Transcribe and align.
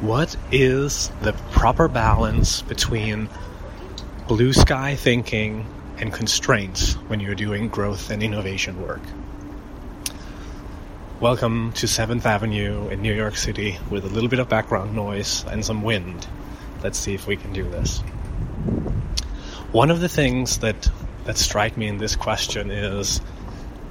what 0.00 0.34
is 0.50 1.10
the 1.20 1.34
proper 1.50 1.86
balance 1.86 2.62
between 2.62 3.28
blue 4.28 4.54
sky 4.54 4.94
thinking 4.94 5.66
and 5.98 6.10
constraints 6.10 6.94
when 7.08 7.20
you're 7.20 7.34
doing 7.34 7.68
growth 7.68 8.10
and 8.10 8.22
innovation 8.22 8.80
work? 8.80 9.02
Welcome 11.20 11.72
to 11.72 11.86
7th 11.86 12.24
Avenue 12.24 12.88
in 12.88 13.02
New 13.02 13.12
York 13.12 13.36
City 13.36 13.78
with 13.90 14.06
a 14.06 14.08
little 14.08 14.30
bit 14.30 14.38
of 14.38 14.48
background 14.48 14.96
noise 14.96 15.44
and 15.44 15.62
some 15.62 15.82
wind. 15.82 16.26
Let's 16.82 16.98
see 16.98 17.12
if 17.12 17.26
we 17.26 17.36
can 17.36 17.52
do 17.52 17.64
this. 17.64 17.98
One 19.70 19.90
of 19.90 20.00
the 20.00 20.08
things 20.08 20.60
that 20.60 20.90
that 21.24 21.36
strike 21.36 21.76
me 21.76 21.88
in 21.88 21.98
this 21.98 22.16
question 22.16 22.70
is 22.70 23.20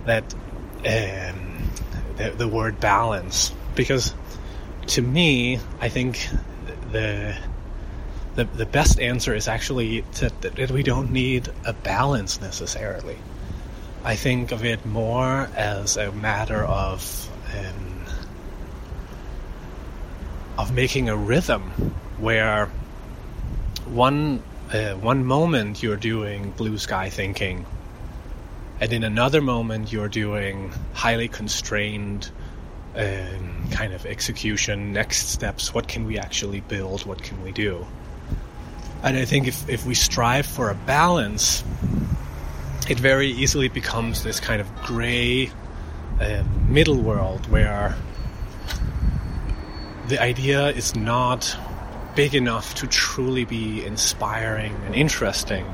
that 0.06 0.34
um, 0.80 1.70
the, 2.18 2.34
the 2.36 2.48
word 2.48 2.80
balance, 2.80 3.54
because 3.76 4.16
to 4.90 5.02
me, 5.02 5.60
I 5.80 5.90
think 5.90 6.28
the 6.92 7.38
the, 8.36 8.46
the 8.46 8.66
best 8.66 9.00
answer 9.00 9.36
is 9.36 9.48
actually 9.48 10.02
that 10.20 10.72
we 10.72 10.84
don't 10.84 11.12
need 11.12 11.50
a 11.66 11.74
balance 11.74 12.40
necessarily. 12.40 13.18
I 14.04 14.16
think 14.16 14.52
of 14.52 14.64
it 14.64 14.86
more 14.86 15.50
as 15.56 15.98
a 15.98 16.12
matter 16.12 16.64
of 16.64 17.30
um, 17.58 18.06
of 20.58 20.74
making 20.74 21.10
a 21.10 21.18
rhythm 21.18 21.64
where 22.18 22.68
one 23.86 24.42
uh, 24.72 24.94
one 24.94 25.26
moment 25.26 25.84
you're 25.84 25.98
doing 25.98 26.52
blue 26.52 26.78
sky 26.78 27.10
thinking, 27.10 27.66
and 28.80 28.94
in 28.94 29.04
another 29.04 29.42
moment 29.42 29.92
you're 29.92 30.10
doing 30.10 30.72
highly 30.94 31.28
constrained 31.28 32.32
um, 33.00 33.70
kind 33.72 33.94
of 33.94 34.06
execution, 34.06 34.92
next 34.92 35.30
steps. 35.30 35.74
What 35.74 35.88
can 35.88 36.06
we 36.06 36.20
actually 36.20 36.60
build? 36.60 37.06
What 37.06 37.24
can 37.24 37.42
we 37.42 37.52
do? 37.52 37.86
And 39.04 39.16
I 39.16 39.24
think 39.24 39.48
if, 39.48 39.70
if 39.70 39.86
we 39.86 39.96
strive 39.96 40.46
for 40.46 40.70
a 40.70 40.76
balance, 40.76 41.64
it 42.90 43.00
very 43.00 43.30
easily 43.30 43.70
becomes 43.70 44.24
this 44.24 44.42
kind 44.42 44.60
of 44.60 44.68
gray 44.84 45.50
uh, 46.20 46.44
middle 46.68 46.98
world 47.02 47.50
where 47.50 47.96
the 50.08 50.22
idea 50.22 50.68
is 50.68 50.96
not 50.96 51.58
big 52.16 52.36
enough 52.36 52.76
to 52.76 52.88
truly 52.88 53.46
be 53.46 53.86
inspiring 53.86 54.76
and 54.86 54.96
interesting. 54.96 55.66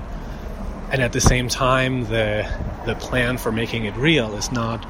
And 0.92 1.02
at 1.02 1.14
the 1.14 1.22
same 1.22 1.48
time, 1.50 2.03
the, 2.03 2.48
the 2.86 2.94
plan 2.96 3.38
for 3.38 3.52
making 3.52 3.86
it 3.86 3.96
real 3.96 4.36
is 4.36 4.52
not 4.52 4.86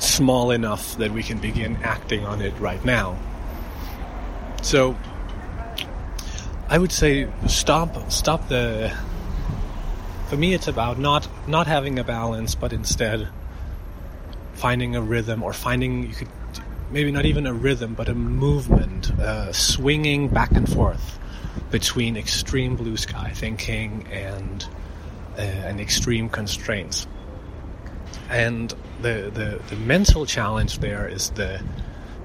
small 0.00 0.50
enough 0.50 0.96
that 0.98 1.12
we 1.12 1.22
can 1.22 1.38
begin 1.38 1.76
acting 1.82 2.24
on 2.24 2.40
it 2.40 2.58
right 2.58 2.84
now. 2.84 3.16
So, 4.62 4.96
I 6.68 6.78
would 6.78 6.92
say 6.92 7.28
stop 7.46 8.10
stop 8.10 8.48
the 8.48 8.92
for 10.28 10.36
me 10.36 10.52
it's 10.52 10.66
about 10.66 10.98
not 10.98 11.28
not 11.46 11.68
having 11.68 11.98
a 11.98 12.04
balance 12.04 12.56
but 12.56 12.72
instead 12.72 13.28
finding 14.54 14.96
a 14.96 15.00
rhythm 15.00 15.44
or 15.44 15.52
finding 15.52 16.02
you 16.08 16.14
could 16.14 16.28
maybe 16.90 17.12
not 17.12 17.24
even 17.24 17.46
a 17.46 17.52
rhythm 17.52 17.94
but 17.94 18.08
a 18.08 18.14
movement 18.14 19.12
uh, 19.20 19.52
swinging 19.52 20.28
back 20.28 20.50
and 20.52 20.68
forth 20.68 21.20
between 21.70 22.16
extreme 22.16 22.74
blue 22.74 22.96
sky 22.96 23.30
thinking 23.32 24.04
and 24.10 24.66
uh, 25.38 25.42
and 25.42 25.80
extreme 25.80 26.28
constraints 26.28 27.06
and 28.28 28.74
the, 29.02 29.30
the 29.32 29.60
the 29.68 29.76
mental 29.76 30.26
challenge 30.26 30.78
there 30.78 31.08
is 31.08 31.30
the 31.30 31.62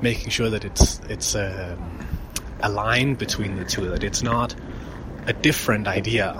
making 0.01 0.29
sure 0.29 0.49
that 0.49 0.65
it's 0.65 0.99
it's 1.09 1.35
um, 1.35 2.07
a 2.61 2.69
line 2.69 3.15
between 3.15 3.55
the 3.55 3.65
two, 3.65 3.89
that 3.89 4.03
it's 4.03 4.23
not 4.23 4.55
a 5.27 5.33
different 5.33 5.87
idea 5.87 6.33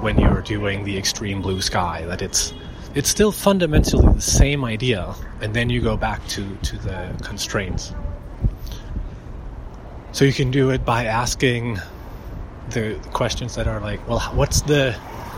when 0.00 0.18
you're 0.18 0.42
doing 0.42 0.84
the 0.84 0.98
extreme 0.98 1.40
blue 1.42 1.60
sky, 1.60 2.04
that 2.06 2.22
it's 2.22 2.52
it's 2.94 3.08
still 3.08 3.32
fundamentally 3.32 4.06
the 4.14 4.20
same 4.20 4.64
idea, 4.64 5.14
and 5.40 5.54
then 5.54 5.68
you 5.68 5.80
go 5.80 5.96
back 5.96 6.24
to, 6.28 6.56
to 6.56 6.76
the 6.78 7.10
constraints. 7.22 7.92
So 10.12 10.24
you 10.24 10.32
can 10.32 10.52
do 10.52 10.70
it 10.70 10.84
by 10.84 11.06
asking 11.06 11.80
the 12.70 13.00
questions 13.12 13.56
that 13.56 13.66
are 13.66 13.80
like, 13.80 14.06
well, 14.08 14.20
what's 14.34 14.62
the 14.62 14.92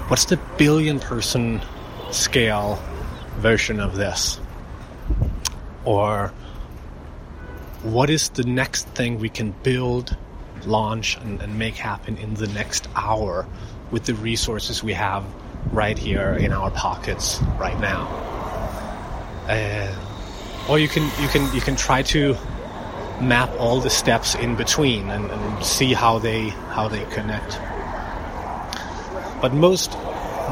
what's 0.09 0.27
the 0.27 0.37
billion 0.59 1.01
person 1.01 1.63
scale 2.11 2.79
version 3.39 3.81
of 3.81 3.97
this? 3.97 4.39
Or 5.87 6.33
what 7.83 8.11
is 8.11 8.29
the 8.31 8.45
next 8.45 8.87
thing 8.89 9.19
we 9.19 9.31
can 9.31 9.53
build 9.63 10.17
launch 10.65 11.17
and, 11.19 11.41
and 11.41 11.59
make 11.59 11.77
happen 11.77 12.19
in 12.19 12.35
the 12.35 12.49
next 12.49 12.89
hour 12.95 13.47
with 13.91 14.05
the 14.05 14.15
resources 14.15 14.83
we 14.83 14.93
have 14.93 15.25
right 15.73 15.97
here 15.97 16.33
in 16.35 16.53
our 16.53 16.71
pockets 16.71 17.41
right 17.59 17.79
now. 17.81 18.07
Uh, 19.49 19.95
or 20.69 20.79
you 20.79 20.89
can 20.89 21.05
you 21.23 21.29
can 21.29 21.55
you 21.55 21.61
can 21.61 21.77
try 21.77 22.03
to 22.03 22.37
map 23.21 23.51
all 23.59 23.81
the 23.81 23.91
steps 23.91 24.35
in 24.35 24.57
between 24.57 25.09
and, 25.11 25.31
and 25.31 25.65
see 25.65 25.93
how 25.93 26.19
they 26.19 26.49
how 26.49 26.89
they 26.89 27.05
connect. 27.07 27.59
But 29.41 29.55
most 29.55 29.97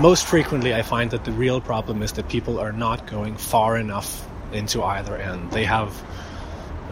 most 0.01 0.27
frequently, 0.27 0.75
I 0.75 0.83
find 0.83 1.11
that 1.11 1.25
the 1.25 1.33
real 1.33 1.61
problem 1.61 2.03
is 2.03 2.13
that 2.13 2.29
people 2.29 2.59
are 2.59 2.73
not 2.73 3.07
going 3.07 3.37
far 3.37 3.77
enough 3.77 4.29
into 4.53 4.83
either 4.83 5.17
end. 5.17 5.51
They 5.51 5.65
have 5.65 5.93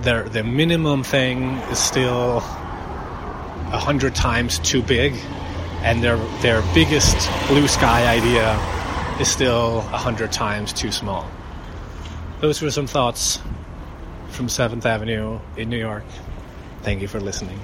their 0.00 0.28
their 0.28 0.44
minimum 0.44 1.04
thing 1.04 1.54
is 1.70 1.78
still 1.78 2.38
a 2.38 3.78
hundred 3.78 4.14
times 4.14 4.58
too 4.58 4.82
big, 4.82 5.14
and 5.82 6.02
their 6.02 6.16
their 6.40 6.62
biggest 6.74 7.16
blue 7.48 7.68
sky 7.68 8.06
idea 8.06 8.54
is 9.20 9.28
still 9.28 9.78
a 9.92 9.98
hundred 9.98 10.32
times 10.32 10.72
too 10.72 10.92
small. 10.92 11.26
Those 12.40 12.60
were 12.60 12.70
some 12.70 12.86
thoughts 12.86 13.38
from 14.30 14.48
Seventh 14.48 14.84
Avenue 14.86 15.38
in 15.56 15.69
New 15.69 15.78
York. 15.78 16.04
Thank 16.82 17.02
you 17.02 17.08
for 17.08 17.20
listening. 17.20 17.60